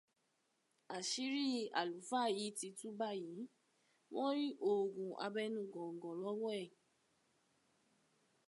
[0.95, 1.45] Àṣírí
[1.79, 3.37] àlùfáà yìí ti tú báyìí,
[4.13, 6.67] wọ́n rí oògùn abẹnu gọ̀ǹgọ̀ lọ́wọ́ ẹ̀.